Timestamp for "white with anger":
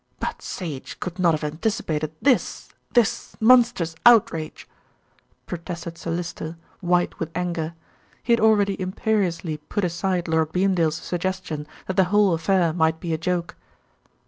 6.79-7.75